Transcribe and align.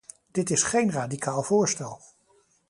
Dit 0.31 0.49
is 0.49 0.63
geen 0.63 0.91
radicaal 0.91 1.43
voorstel. 1.43 2.01